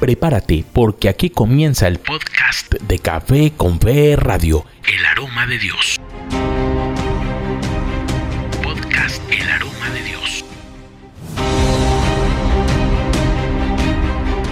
Prepárate 0.00 0.64
porque 0.72 1.08
aquí 1.08 1.28
comienza 1.28 1.88
el 1.88 1.98
podcast 1.98 2.72
de 2.72 3.00
Café 3.00 3.52
con 3.56 3.80
Fe 3.80 4.14
Radio, 4.14 4.64
El 4.86 5.04
Aroma 5.04 5.44
de 5.48 5.58
Dios. 5.58 5.96
Podcast 8.62 9.20
El 9.28 9.50
Aroma 9.50 9.90
de 9.90 10.02
Dios. 10.04 10.44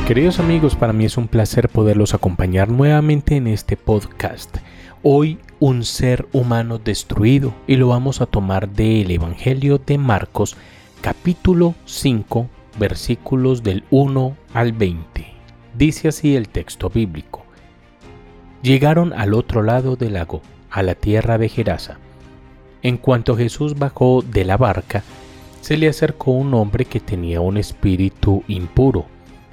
Queridos 0.08 0.40
amigos, 0.40 0.74
para 0.74 0.92
mí 0.92 1.04
es 1.04 1.16
un 1.16 1.28
placer 1.28 1.68
poderlos 1.68 2.12
acompañar 2.12 2.68
nuevamente 2.68 3.36
en 3.36 3.46
este 3.46 3.76
podcast. 3.76 4.56
Hoy 5.04 5.38
un 5.60 5.84
ser 5.84 6.26
humano 6.32 6.78
destruido 6.78 7.54
y 7.68 7.76
lo 7.76 7.86
vamos 7.86 8.20
a 8.20 8.26
tomar 8.26 8.68
del 8.70 9.12
Evangelio 9.12 9.78
de 9.78 9.96
Marcos 9.96 10.56
capítulo 11.02 11.76
5 11.84 12.48
versículos 12.80 13.62
del 13.62 13.84
1 13.90 14.36
al 14.52 14.72
20. 14.72 15.35
Dice 15.76 16.08
así 16.08 16.36
el 16.36 16.48
texto 16.48 16.88
bíblico. 16.88 17.44
Llegaron 18.62 19.12
al 19.12 19.34
otro 19.34 19.62
lado 19.62 19.96
del 19.96 20.14
lago, 20.14 20.40
a 20.70 20.82
la 20.82 20.94
tierra 20.94 21.36
de 21.36 21.50
Gerasa. 21.50 21.98
En 22.82 22.96
cuanto 22.96 23.36
Jesús 23.36 23.78
bajó 23.78 24.22
de 24.22 24.46
la 24.46 24.56
barca, 24.56 25.02
se 25.60 25.76
le 25.76 25.88
acercó 25.88 26.30
un 26.30 26.54
hombre 26.54 26.86
que 26.86 27.00
tenía 27.00 27.42
un 27.42 27.58
espíritu 27.58 28.42
impuro. 28.48 29.04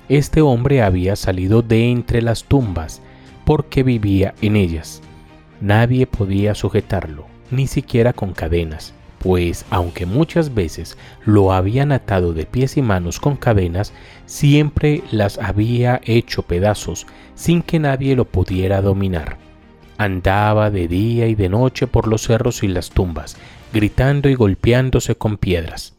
Este 0.08 0.42
hombre 0.42 0.82
había 0.82 1.18
salido 1.18 1.62
de 1.62 1.92
entre 1.92 2.22
las 2.22 2.46
tumbas, 2.46 3.02
porque 3.44 3.84
vivía 3.84 4.34
en 4.42 4.56
ellas. 4.56 5.02
Nadie 5.60 6.08
podía 6.08 6.56
sujetarlo, 6.56 7.26
ni 7.52 7.68
siquiera 7.68 8.14
con 8.14 8.34
cadenas 8.34 8.94
pues 9.24 9.66
aunque 9.70 10.06
muchas 10.06 10.54
veces 10.54 10.98
lo 11.26 11.54
habían 11.54 11.94
atado 11.94 12.34
de 12.34 12.46
pies 12.46 12.76
y 12.76 12.82
manos 12.82 13.22
con 13.22 13.38
cadenas, 13.38 13.94
siempre 14.26 15.02
las 15.12 15.38
había 15.38 16.02
hecho 16.04 16.42
pedazos 16.42 17.08
sin 17.34 17.62
que 17.62 17.80
nadie 17.80 18.18
lo 18.18 18.26
pudiera 18.26 18.82
dominar. 18.82 19.38
Andaba 19.98 20.70
de 20.72 20.90
día 20.90 21.28
y 21.28 21.36
de 21.36 21.48
noche 21.48 21.88
por 21.88 22.10
los 22.10 22.24
cerros 22.24 22.64
y 22.64 22.68
las 22.68 22.90
tumbas, 22.90 23.38
gritando 23.72 24.28
y 24.28 24.36
golpeándose 24.36 25.16
con 25.16 25.38
piedras. 25.38 25.96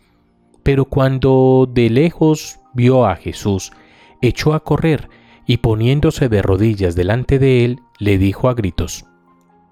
Pero 0.63 0.85
cuando 0.85 1.67
de 1.73 1.89
lejos 1.89 2.61
vio 2.75 3.07
a 3.07 3.17
Jesús, 3.17 3.73
echó 4.21 4.53
a 4.53 4.63
correr 4.63 5.09
y 5.47 5.59
poniéndose 5.59 6.29
de 6.29 6.43
rodillas 6.43 6.95
delante 6.95 7.39
de 7.39 7.65
él, 7.65 7.81
le 7.99 8.19
dijo 8.19 8.51
a 8.51 8.55
gritos, 8.55 9.07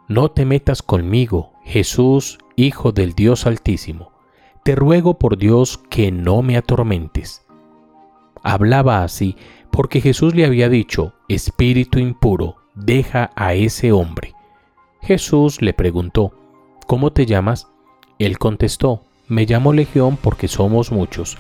No 0.09 0.31
te 0.31 0.47
metas 0.47 0.81
conmigo, 0.83 1.52
Jesús, 1.65 2.39
Hijo 2.57 2.93
del 2.93 3.15
Dios 3.15 3.47
Altísimo, 3.47 4.13
te 4.63 4.75
ruego 4.75 5.19
por 5.19 5.39
Dios 5.39 5.79
que 5.91 6.13
no 6.13 6.43
me 6.43 6.57
atormentes. 6.57 7.43
Hablaba 8.43 9.03
así 9.03 9.37
porque 9.71 10.01
Jesús 10.01 10.35
le 10.35 10.45
había 10.45 10.69
dicho, 10.69 11.15
Espíritu 11.29 11.99
impuro, 11.99 12.57
deja 12.75 13.31
a 13.37 13.55
ese 13.55 13.91
hombre. 13.91 14.35
Jesús 15.01 15.63
le 15.63 15.73
preguntó, 15.73 16.33
¿Cómo 16.87 17.11
te 17.13 17.25
llamas? 17.27 17.69
Él 18.19 18.39
contestó, 18.39 19.03
me 19.29 19.47
llamo 19.47 19.73
Legión 19.73 20.19
porque 20.21 20.47
somos 20.47 20.93
muchos. 20.93 21.39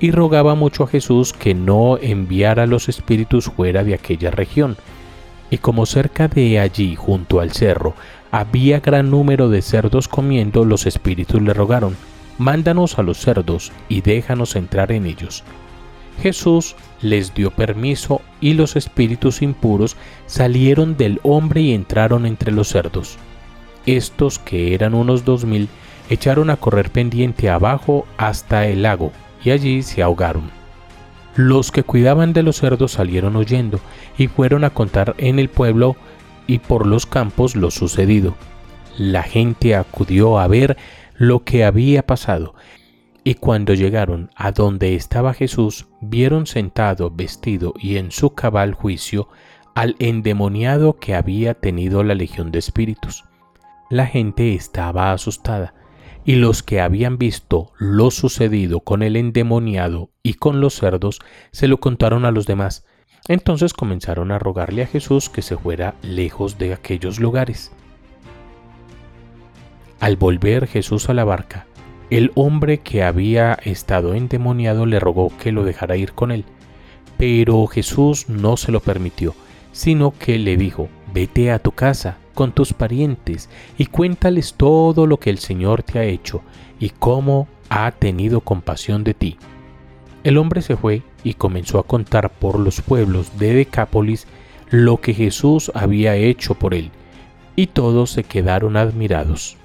Y 0.00 0.10
rogaba 0.10 0.54
mucho 0.54 0.84
a 0.84 0.88
Jesús 0.88 1.32
que 1.32 1.54
no 1.54 1.96
enviara 1.98 2.66
los 2.66 2.88
espíritus 2.88 3.44
fuera 3.46 3.84
de 3.84 3.94
aquella 3.94 4.30
región. 4.30 4.76
Y 5.50 5.58
como 5.58 5.84
cerca 5.84 6.28
de 6.28 6.60
allí, 6.60 6.94
junto 6.96 7.40
al 7.40 7.52
cerro, 7.52 7.94
había 8.30 8.80
gran 8.80 9.10
número 9.10 9.48
de 9.48 9.62
cerdos 9.62 10.06
comiendo, 10.08 10.64
los 10.64 10.86
espíritus 10.86 11.42
le 11.42 11.52
rogaron, 11.52 11.96
Mándanos 12.40 12.98
a 12.98 13.02
los 13.02 13.18
cerdos 13.18 13.70
y 13.90 14.00
déjanos 14.00 14.56
entrar 14.56 14.92
en 14.92 15.04
ellos. 15.04 15.44
Jesús 16.22 16.74
les 17.02 17.34
dio 17.34 17.50
permiso 17.50 18.22
y 18.40 18.54
los 18.54 18.76
espíritus 18.76 19.42
impuros 19.42 19.94
salieron 20.24 20.96
del 20.96 21.20
hombre 21.22 21.60
y 21.60 21.74
entraron 21.74 22.24
entre 22.24 22.50
los 22.50 22.68
cerdos. 22.68 23.18
Estos, 23.84 24.38
que 24.38 24.72
eran 24.72 24.94
unos 24.94 25.26
dos 25.26 25.44
mil, 25.44 25.68
echaron 26.08 26.48
a 26.48 26.56
correr 26.56 26.90
pendiente 26.90 27.50
abajo 27.50 28.06
hasta 28.16 28.66
el 28.66 28.84
lago 28.84 29.12
y 29.44 29.50
allí 29.50 29.82
se 29.82 30.02
ahogaron. 30.02 30.59
Los 31.36 31.70
que 31.70 31.84
cuidaban 31.84 32.32
de 32.32 32.42
los 32.42 32.56
cerdos 32.56 32.92
salieron 32.92 33.36
huyendo 33.36 33.80
y 34.18 34.26
fueron 34.26 34.64
a 34.64 34.70
contar 34.70 35.14
en 35.18 35.38
el 35.38 35.48
pueblo 35.48 35.96
y 36.46 36.58
por 36.58 36.86
los 36.86 37.06
campos 37.06 37.54
lo 37.54 37.70
sucedido. 37.70 38.34
La 38.98 39.22
gente 39.22 39.76
acudió 39.76 40.38
a 40.38 40.48
ver 40.48 40.76
lo 41.16 41.44
que 41.44 41.64
había 41.64 42.06
pasado, 42.06 42.54
y 43.22 43.34
cuando 43.34 43.74
llegaron 43.74 44.30
a 44.34 44.52
donde 44.52 44.94
estaba 44.94 45.34
Jesús, 45.34 45.86
vieron 46.00 46.46
sentado, 46.46 47.10
vestido 47.10 47.74
y 47.78 47.98
en 47.98 48.10
su 48.10 48.34
cabal 48.34 48.74
juicio 48.74 49.28
al 49.74 49.96
endemoniado 49.98 50.98
que 50.98 51.14
había 51.14 51.54
tenido 51.54 52.02
la 52.02 52.14
legión 52.14 52.50
de 52.50 52.58
espíritus. 52.58 53.24
La 53.88 54.06
gente 54.06 54.54
estaba 54.54 55.12
asustada, 55.12 55.74
y 56.24 56.36
los 56.36 56.62
que 56.62 56.80
habían 56.80 57.18
visto 57.18 57.72
lo 57.78 58.10
sucedido 58.10 58.80
con 58.80 59.02
el 59.02 59.16
endemoniado 59.16 60.10
y 60.22 60.34
con 60.34 60.60
los 60.60 60.74
cerdos 60.74 61.20
se 61.50 61.68
lo 61.68 61.78
contaron 61.78 62.24
a 62.24 62.30
los 62.30 62.46
demás, 62.46 62.84
entonces 63.28 63.72
comenzaron 63.72 64.30
a 64.30 64.38
rogarle 64.38 64.82
a 64.82 64.86
Jesús 64.86 65.28
que 65.28 65.42
se 65.42 65.56
fuera 65.56 65.94
lejos 66.02 66.58
de 66.58 66.72
aquellos 66.72 67.20
lugares. 67.20 67.72
Al 69.98 70.16
volver 70.16 70.66
Jesús 70.66 71.08
a 71.10 71.14
la 71.14 71.24
barca, 71.24 71.66
el 72.08 72.32
hombre 72.34 72.78
que 72.78 73.02
había 73.02 73.54
estado 73.54 74.14
endemoniado 74.14 74.86
le 74.86 74.98
rogó 74.98 75.30
que 75.38 75.52
lo 75.52 75.64
dejara 75.64 75.96
ir 75.96 76.12
con 76.12 76.32
él, 76.32 76.44
pero 77.18 77.66
Jesús 77.66 78.28
no 78.28 78.56
se 78.56 78.72
lo 78.72 78.80
permitió, 78.80 79.34
sino 79.72 80.12
que 80.18 80.38
le 80.38 80.56
dijo, 80.56 80.88
vete 81.12 81.52
a 81.52 81.58
tu 81.58 81.72
casa 81.72 82.18
con 82.40 82.52
tus 82.52 82.72
parientes 82.72 83.50
y 83.76 83.84
cuéntales 83.84 84.54
todo 84.54 85.06
lo 85.06 85.18
que 85.18 85.28
el 85.28 85.36
Señor 85.36 85.82
te 85.82 85.98
ha 85.98 86.04
hecho 86.04 86.40
y 86.78 86.88
cómo 86.88 87.48
ha 87.68 87.90
tenido 87.90 88.40
compasión 88.40 89.04
de 89.04 89.12
ti. 89.12 89.36
El 90.24 90.38
hombre 90.38 90.62
se 90.62 90.74
fue 90.74 91.02
y 91.22 91.34
comenzó 91.34 91.78
a 91.78 91.82
contar 91.82 92.30
por 92.30 92.58
los 92.58 92.80
pueblos 92.80 93.38
de 93.38 93.52
Decápolis 93.52 94.26
lo 94.70 95.02
que 95.02 95.12
Jesús 95.12 95.70
había 95.74 96.16
hecho 96.16 96.54
por 96.54 96.72
él, 96.72 96.90
y 97.56 97.66
todos 97.66 98.08
se 98.08 98.24
quedaron 98.24 98.78
admirados. 98.78 99.58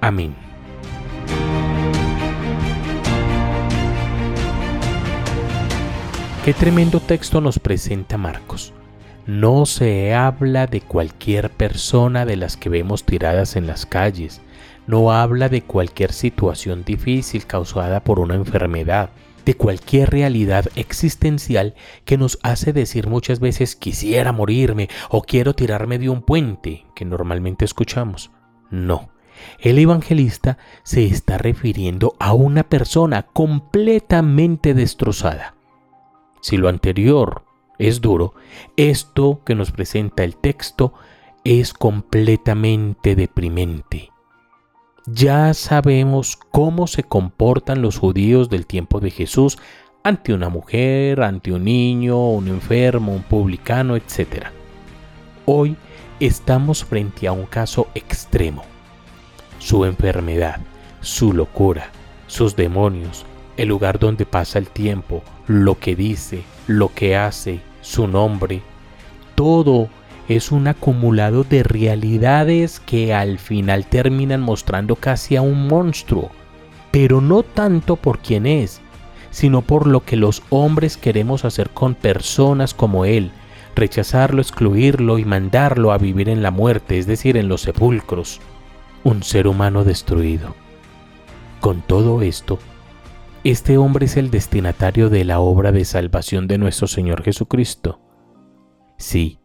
Amén. 0.00 0.34
Qué 6.42 6.54
tremendo 6.54 7.00
texto 7.00 7.42
nos 7.42 7.58
presenta 7.58 8.16
Marcos. 8.16 8.72
No 9.26 9.66
se 9.66 10.14
habla 10.14 10.66
de 10.66 10.80
cualquier 10.80 11.50
persona 11.50 12.26
de 12.26 12.36
las 12.36 12.56
que 12.56 12.68
vemos 12.68 13.04
tiradas 13.04 13.54
en 13.54 13.68
las 13.68 13.86
calles, 13.86 14.40
no 14.86 15.12
habla 15.12 15.48
de 15.48 15.62
cualquier 15.62 16.12
situación 16.12 16.84
difícil 16.84 17.46
causada 17.46 18.02
por 18.02 18.18
una 18.18 18.34
enfermedad, 18.34 19.10
de 19.44 19.54
cualquier 19.54 20.10
realidad 20.10 20.66
existencial 20.74 21.74
que 22.04 22.18
nos 22.18 22.38
hace 22.42 22.72
decir 22.72 23.06
muchas 23.06 23.38
veces 23.38 23.76
quisiera 23.76 24.32
morirme 24.32 24.88
o 25.08 25.22
quiero 25.22 25.54
tirarme 25.54 25.98
de 25.98 26.08
un 26.08 26.22
puente 26.22 26.86
que 26.94 27.04
normalmente 27.04 27.64
escuchamos. 27.64 28.32
No, 28.70 29.10
el 29.60 29.78
evangelista 29.78 30.58
se 30.82 31.04
está 31.04 31.38
refiriendo 31.38 32.14
a 32.18 32.32
una 32.34 32.64
persona 32.64 33.22
completamente 33.22 34.74
destrozada. 34.74 35.54
Si 36.40 36.56
lo 36.56 36.68
anterior 36.68 37.44
es 37.82 38.00
duro, 38.00 38.32
esto 38.76 39.40
que 39.44 39.56
nos 39.56 39.72
presenta 39.72 40.22
el 40.22 40.36
texto 40.36 40.94
es 41.42 41.72
completamente 41.72 43.16
deprimente. 43.16 44.10
Ya 45.06 45.52
sabemos 45.52 46.38
cómo 46.52 46.86
se 46.86 47.02
comportan 47.02 47.82
los 47.82 47.98
judíos 47.98 48.48
del 48.48 48.66
tiempo 48.66 49.00
de 49.00 49.10
Jesús 49.10 49.58
ante 50.04 50.32
una 50.32 50.48
mujer, 50.48 51.22
ante 51.22 51.50
un 51.50 51.64
niño, 51.64 52.30
un 52.30 52.46
enfermo, 52.46 53.12
un 53.12 53.24
publicano, 53.24 53.96
etc. 53.96 54.46
Hoy 55.44 55.76
estamos 56.20 56.84
frente 56.84 57.26
a 57.26 57.32
un 57.32 57.46
caso 57.46 57.88
extremo. 57.96 58.62
Su 59.58 59.84
enfermedad, 59.86 60.60
su 61.00 61.32
locura, 61.32 61.90
sus 62.28 62.54
demonios, 62.54 63.26
el 63.56 63.68
lugar 63.68 63.98
donde 63.98 64.24
pasa 64.24 64.60
el 64.60 64.68
tiempo, 64.68 65.24
lo 65.48 65.80
que 65.80 65.96
dice, 65.96 66.44
lo 66.68 66.94
que 66.94 67.16
hace, 67.16 67.60
su 67.82 68.08
nombre, 68.08 68.62
todo 69.34 69.88
es 70.28 70.52
un 70.52 70.68
acumulado 70.68 71.44
de 71.44 71.62
realidades 71.62 72.80
que 72.80 73.12
al 73.12 73.38
final 73.38 73.86
terminan 73.86 74.40
mostrando 74.40 74.96
casi 74.96 75.36
a 75.36 75.42
un 75.42 75.68
monstruo, 75.68 76.30
pero 76.90 77.20
no 77.20 77.42
tanto 77.42 77.96
por 77.96 78.20
quién 78.20 78.46
es, 78.46 78.80
sino 79.30 79.62
por 79.62 79.86
lo 79.86 80.04
que 80.04 80.16
los 80.16 80.42
hombres 80.50 80.96
queremos 80.96 81.44
hacer 81.44 81.70
con 81.70 81.94
personas 81.94 82.72
como 82.72 83.04
él, 83.04 83.30
rechazarlo, 83.74 84.40
excluirlo 84.40 85.18
y 85.18 85.24
mandarlo 85.24 85.92
a 85.92 85.98
vivir 85.98 86.28
en 86.28 86.42
la 86.42 86.50
muerte, 86.50 86.98
es 86.98 87.06
decir, 87.06 87.36
en 87.36 87.48
los 87.48 87.62
sepulcros, 87.62 88.40
un 89.04 89.22
ser 89.22 89.48
humano 89.48 89.84
destruido. 89.84 90.54
Con 91.60 91.80
todo 91.82 92.22
esto, 92.22 92.58
este 93.44 93.76
hombre 93.76 94.06
es 94.06 94.16
el 94.16 94.30
destinatario 94.30 95.10
de 95.10 95.24
la 95.24 95.40
obra 95.40 95.72
de 95.72 95.84
salvación 95.84 96.46
de 96.46 96.58
nuestro 96.58 96.86
Señor 96.86 97.22
Jesucristo. 97.22 98.00
Sí, 98.98 99.40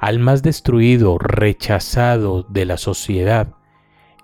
al 0.00 0.18
más 0.18 0.42
destruido, 0.42 1.18
rechazado 1.18 2.44
de 2.44 2.64
la 2.64 2.76
sociedad, 2.76 3.54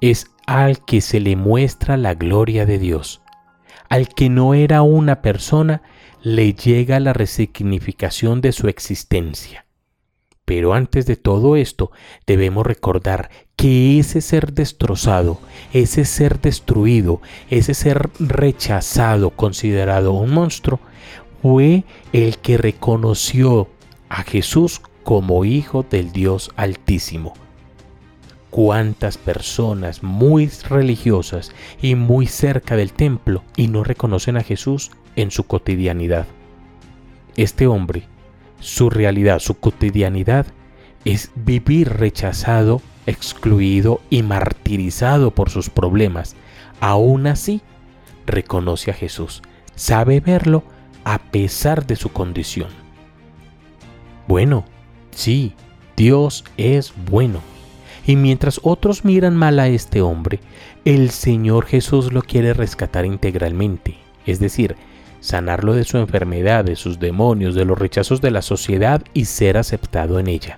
es 0.00 0.30
al 0.46 0.84
que 0.84 1.00
se 1.00 1.20
le 1.20 1.36
muestra 1.36 1.96
la 1.96 2.14
gloria 2.14 2.66
de 2.66 2.78
Dios. 2.78 3.22
Al 3.88 4.08
que 4.08 4.28
no 4.28 4.54
era 4.54 4.82
una 4.82 5.22
persona, 5.22 5.82
le 6.22 6.54
llega 6.54 6.98
la 6.98 7.12
resignificación 7.12 8.40
de 8.40 8.52
su 8.52 8.68
existencia. 8.68 9.65
Pero 10.46 10.74
antes 10.74 11.06
de 11.06 11.16
todo 11.16 11.56
esto, 11.56 11.90
debemos 12.24 12.64
recordar 12.64 13.30
que 13.56 13.98
ese 13.98 14.20
ser 14.20 14.52
destrozado, 14.52 15.40
ese 15.72 16.04
ser 16.04 16.40
destruido, 16.40 17.20
ese 17.50 17.74
ser 17.74 18.10
rechazado, 18.20 19.30
considerado 19.30 20.12
un 20.12 20.30
monstruo, 20.30 20.78
fue 21.42 21.84
el 22.12 22.38
que 22.38 22.58
reconoció 22.58 23.68
a 24.08 24.22
Jesús 24.22 24.80
como 25.02 25.44
hijo 25.44 25.84
del 25.88 26.12
Dios 26.12 26.52
Altísimo. 26.54 27.34
Cuántas 28.50 29.18
personas 29.18 30.04
muy 30.04 30.48
religiosas 30.68 31.50
y 31.82 31.96
muy 31.96 32.26
cerca 32.26 32.76
del 32.76 32.92
templo 32.92 33.42
y 33.56 33.66
no 33.66 33.82
reconocen 33.82 34.36
a 34.36 34.44
Jesús 34.44 34.92
en 35.16 35.32
su 35.32 35.42
cotidianidad. 35.44 36.26
Este 37.36 37.66
hombre 37.66 38.04
su 38.60 38.90
realidad, 38.90 39.38
su 39.38 39.58
cotidianidad, 39.58 40.46
es 41.04 41.30
vivir 41.34 41.88
rechazado, 41.90 42.82
excluido 43.06 44.00
y 44.10 44.22
martirizado 44.22 45.30
por 45.30 45.50
sus 45.50 45.70
problemas. 45.70 46.36
Aún 46.80 47.26
así, 47.26 47.60
reconoce 48.26 48.90
a 48.90 48.94
Jesús, 48.94 49.42
sabe 49.74 50.20
verlo 50.20 50.64
a 51.04 51.18
pesar 51.18 51.86
de 51.86 51.96
su 51.96 52.10
condición. 52.10 52.68
Bueno, 54.26 54.64
sí, 55.12 55.54
Dios 55.96 56.44
es 56.56 56.92
bueno. 57.08 57.40
Y 58.06 58.16
mientras 58.16 58.60
otros 58.62 59.04
miran 59.04 59.36
mal 59.36 59.58
a 59.58 59.68
este 59.68 60.00
hombre, 60.00 60.40
el 60.84 61.10
Señor 61.10 61.66
Jesús 61.66 62.12
lo 62.12 62.22
quiere 62.22 62.54
rescatar 62.54 63.04
integralmente, 63.04 63.98
es 64.26 64.38
decir, 64.38 64.76
sanarlo 65.26 65.74
de 65.74 65.84
su 65.84 65.98
enfermedad, 65.98 66.64
de 66.64 66.76
sus 66.76 66.98
demonios, 66.98 67.54
de 67.54 67.64
los 67.64 67.78
rechazos 67.78 68.20
de 68.20 68.30
la 68.30 68.42
sociedad 68.42 69.02
y 69.12 69.26
ser 69.26 69.58
aceptado 69.58 70.18
en 70.18 70.28
ella. 70.28 70.56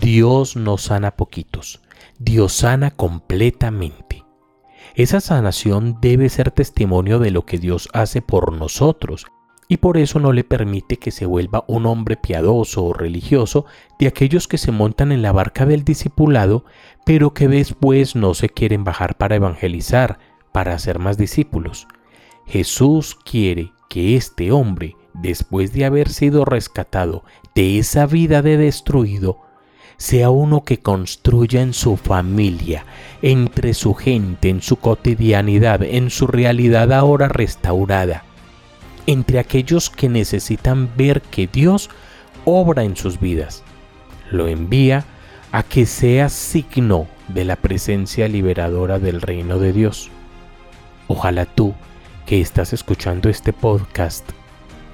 Dios 0.00 0.54
no 0.56 0.78
sana 0.78 1.10
poquitos, 1.12 1.80
Dios 2.18 2.52
sana 2.52 2.92
completamente. 2.92 4.24
Esa 4.94 5.20
sanación 5.20 5.98
debe 6.00 6.28
ser 6.28 6.50
testimonio 6.50 7.18
de 7.18 7.30
lo 7.30 7.46
que 7.46 7.58
Dios 7.58 7.88
hace 7.92 8.22
por 8.22 8.52
nosotros 8.52 9.26
y 9.68 9.76
por 9.76 9.98
eso 9.98 10.18
no 10.18 10.32
le 10.32 10.42
permite 10.42 10.96
que 10.96 11.12
se 11.12 11.26
vuelva 11.26 11.64
un 11.68 11.86
hombre 11.86 12.16
piadoso 12.16 12.84
o 12.84 12.92
religioso 12.92 13.66
de 14.00 14.08
aquellos 14.08 14.48
que 14.48 14.58
se 14.58 14.72
montan 14.72 15.12
en 15.12 15.22
la 15.22 15.30
barca 15.30 15.64
del 15.64 15.84
discipulado, 15.84 16.64
pero 17.06 17.34
que 17.34 17.46
después 17.46 18.16
no 18.16 18.34
se 18.34 18.48
quieren 18.48 18.82
bajar 18.82 19.16
para 19.16 19.36
evangelizar, 19.36 20.18
para 20.50 20.74
hacer 20.74 20.98
más 20.98 21.16
discípulos. 21.16 21.86
Jesús 22.50 23.16
quiere 23.24 23.72
que 23.88 24.16
este 24.16 24.50
hombre, 24.50 24.96
después 25.14 25.72
de 25.72 25.84
haber 25.84 26.08
sido 26.08 26.44
rescatado 26.44 27.22
de 27.54 27.78
esa 27.78 28.06
vida 28.06 28.42
de 28.42 28.56
destruido, 28.56 29.38
sea 29.96 30.30
uno 30.30 30.64
que 30.64 30.80
construya 30.80 31.62
en 31.62 31.72
su 31.72 31.96
familia, 31.96 32.86
entre 33.22 33.72
su 33.72 33.94
gente, 33.94 34.48
en 34.48 34.62
su 34.62 34.76
cotidianidad, 34.76 35.84
en 35.84 36.10
su 36.10 36.26
realidad 36.26 36.92
ahora 36.92 37.28
restaurada, 37.28 38.24
entre 39.06 39.38
aquellos 39.38 39.88
que 39.88 40.08
necesitan 40.08 40.90
ver 40.96 41.22
que 41.22 41.46
Dios 41.46 41.88
obra 42.44 42.82
en 42.82 42.96
sus 42.96 43.20
vidas. 43.20 43.62
Lo 44.28 44.48
envía 44.48 45.04
a 45.52 45.62
que 45.62 45.86
sea 45.86 46.28
signo 46.28 47.06
de 47.28 47.44
la 47.44 47.54
presencia 47.54 48.26
liberadora 48.26 48.98
del 48.98 49.20
reino 49.20 49.60
de 49.60 49.72
Dios. 49.72 50.10
Ojalá 51.06 51.44
tú, 51.44 51.74
que 52.30 52.40
estás 52.40 52.72
escuchando 52.72 53.28
este 53.28 53.52
podcast, 53.52 54.24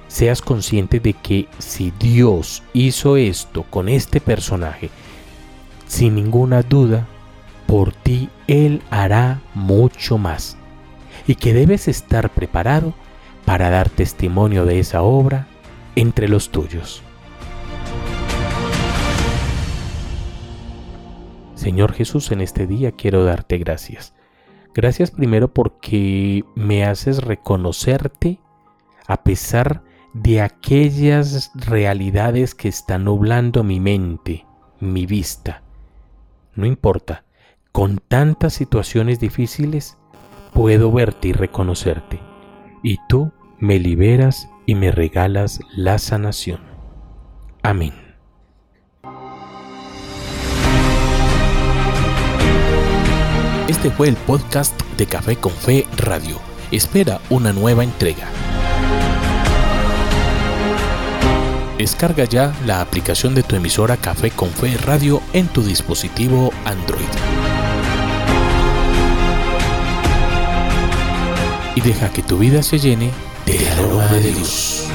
seas 0.08 0.40
consciente 0.40 1.00
de 1.00 1.12
que 1.12 1.48
si 1.58 1.92
Dios 1.98 2.62
hizo 2.72 3.18
esto 3.18 3.64
con 3.64 3.90
este 3.90 4.22
personaje, 4.22 4.88
sin 5.86 6.14
ninguna 6.14 6.62
duda, 6.62 7.06
por 7.66 7.92
ti 7.92 8.30
Él 8.46 8.80
hará 8.88 9.42
mucho 9.52 10.16
más. 10.16 10.56
Y 11.26 11.34
que 11.34 11.52
debes 11.52 11.88
estar 11.88 12.30
preparado 12.30 12.94
para 13.44 13.68
dar 13.68 13.90
testimonio 13.90 14.64
de 14.64 14.78
esa 14.78 15.02
obra 15.02 15.46
entre 15.94 16.28
los 16.28 16.48
tuyos. 16.48 17.02
Señor 21.54 21.92
Jesús, 21.92 22.32
en 22.32 22.40
este 22.40 22.66
día 22.66 22.92
quiero 22.92 23.24
darte 23.24 23.58
gracias 23.58 24.15
Gracias 24.76 25.10
primero 25.10 25.54
porque 25.54 26.44
me 26.54 26.84
haces 26.84 27.24
reconocerte 27.24 28.40
a 29.06 29.22
pesar 29.22 29.82
de 30.12 30.42
aquellas 30.42 31.50
realidades 31.54 32.54
que 32.54 32.68
están 32.68 33.04
nublando 33.04 33.64
mi 33.64 33.80
mente, 33.80 34.44
mi 34.78 35.06
vista. 35.06 35.62
No 36.54 36.66
importa, 36.66 37.24
con 37.72 38.02
tantas 38.06 38.52
situaciones 38.52 39.18
difíciles 39.18 39.96
puedo 40.52 40.92
verte 40.92 41.28
y 41.28 41.32
reconocerte. 41.32 42.20
Y 42.82 42.98
tú 43.08 43.32
me 43.58 43.78
liberas 43.78 44.50
y 44.66 44.74
me 44.74 44.90
regalas 44.90 45.58
la 45.74 45.96
sanación. 45.96 46.60
Amén. 47.62 48.05
Este 53.76 53.90
fue 53.90 54.08
el 54.08 54.16
podcast 54.16 54.72
de 54.96 55.04
Café 55.04 55.36
con 55.36 55.52
Fe 55.52 55.86
Radio. 55.98 56.40
Espera 56.70 57.20
una 57.28 57.52
nueva 57.52 57.84
entrega. 57.84 58.26
Descarga 61.76 62.24
ya 62.24 62.54
la 62.64 62.80
aplicación 62.80 63.34
de 63.34 63.42
tu 63.42 63.54
emisora 63.54 63.98
Café 63.98 64.30
con 64.30 64.48
Fe 64.48 64.78
Radio 64.78 65.20
en 65.34 65.48
tu 65.48 65.62
dispositivo 65.62 66.54
Android. 66.64 67.04
Y 71.74 71.82
deja 71.82 72.08
que 72.08 72.22
tu 72.22 72.38
vida 72.38 72.62
se 72.62 72.78
llene 72.78 73.10
de 73.44 73.68
aroma 73.72 74.06
de 74.06 74.32
Dios. 74.32 74.88